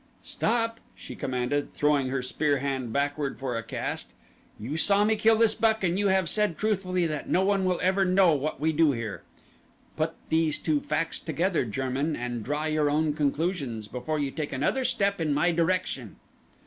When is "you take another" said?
14.17-14.83